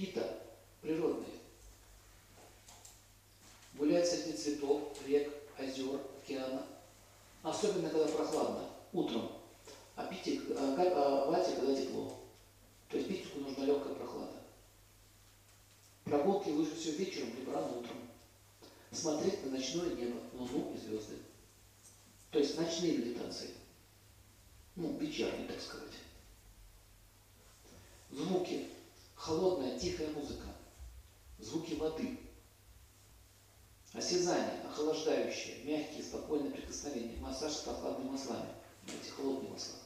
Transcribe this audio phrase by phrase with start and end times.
[0.00, 0.40] Пита
[0.80, 1.28] природные.
[3.74, 6.66] Гулять среди цветов, рек, озер, океана.
[7.42, 9.30] Особенно, когда прохладно, утром.
[9.96, 12.18] А пить, а, а вате, когда тепло.
[12.88, 14.38] То есть питику нужна легкая прохлада.
[16.04, 17.98] Прогулки лучше всего вечером, либо рано утром.
[18.92, 21.16] Смотреть на ночное небо, луну и звезды.
[22.30, 23.50] То есть ночные медитации.
[24.76, 25.92] Ну, вечерние, так сказать.
[28.10, 28.70] Звуки.
[29.30, 30.48] Холодная, тихая музыка.
[31.38, 32.18] Звуки воды.
[33.92, 37.16] Осязание, охлаждающее, мягкие, спокойные прикосновения.
[37.20, 38.48] Массаж с прохладными маслами.
[38.88, 39.76] Эти холодные масла.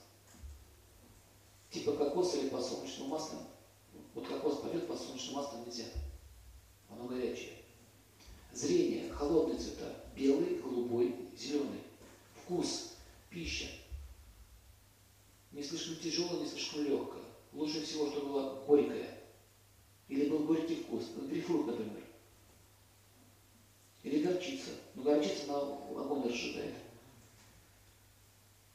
[1.71, 3.47] Типа кокос или подсолнечным маслом.
[4.15, 5.85] Вот кокос пойдет, подсолнечным маслом нельзя.
[6.89, 7.59] Оно горячее.
[8.55, 11.83] Зрение, холодные цвета, белый, голубой, зеленый.
[12.35, 12.95] Вкус,
[13.29, 13.67] пища.
[15.53, 17.25] Не слишком тяжелая, не слишком легкая.
[17.53, 19.24] Лучше всего, чтобы была горькая.
[20.09, 21.11] Или был горький вкус.
[21.29, 22.03] Грейпфрут, например.
[24.03, 24.71] Или горчица.
[24.95, 26.75] Но горчица на огонь разжигает.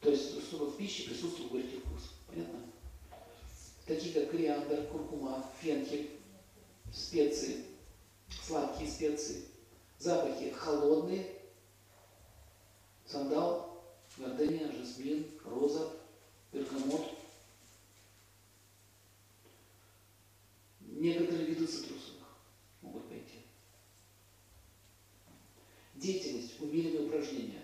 [0.01, 2.13] То есть, чтобы в пище присутствовал горький вкус.
[2.27, 2.59] Понятно?
[3.85, 6.11] Такие как кориандр, куркума, фенхель,
[6.93, 7.65] специи,
[8.45, 9.45] сладкие специи,
[9.97, 11.38] запахи холодные,
[27.19, 27.61] упражнения,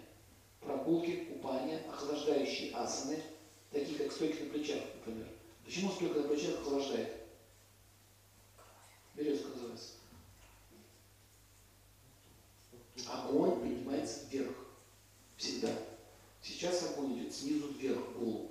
[0.60, 3.22] прогулки, купания, охлаждающие асаны,
[3.72, 5.28] такие как стойки на плечах, например.
[5.64, 7.14] Почему стойка на плечах охлаждает?
[9.16, 9.94] Березка называется.
[13.08, 14.54] Огонь поднимается вверх.
[15.38, 15.70] Всегда.
[16.42, 18.45] Сейчас огонь идет снизу вверх голову.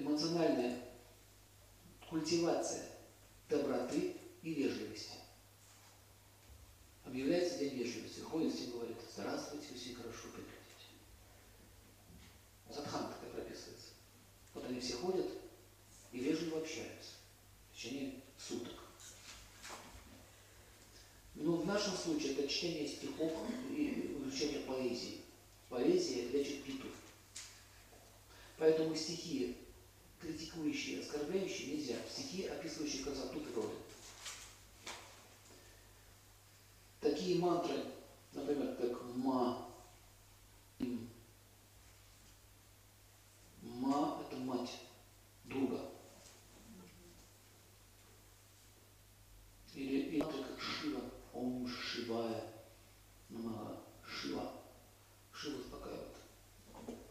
[0.00, 0.80] Эмоциональная
[2.08, 2.86] культивация
[3.50, 5.18] доброты и вежливости.
[7.04, 8.20] Объявляется день вежливости.
[8.20, 10.56] Ходит, все говорят, здравствуйте, все хорошо прекратите.
[12.74, 13.88] Садхан такая прописывается.
[14.54, 15.26] Вот они все ходят
[16.12, 17.10] и вежливо общаются
[17.70, 18.72] в течение суток.
[21.34, 23.32] Но в нашем случае это чтение стихов
[23.68, 25.20] и изучение поэзии.
[25.68, 26.88] Поэзия лечит питу.
[28.56, 29.56] Поэтому стихи,
[30.20, 31.96] критикующие, оскорбляющие, нельзя.
[32.10, 33.74] Стихи, описывающие красоту природы.
[37.00, 37.82] Такие мантры,
[38.32, 39.66] например, как ма,
[40.78, 41.08] им.
[43.62, 44.78] Ма– это мать,
[45.44, 45.80] друга.
[49.74, 51.00] Или, или мантры, как Шива,
[51.32, 52.44] Ом Шивая,
[53.30, 53.80] Намага.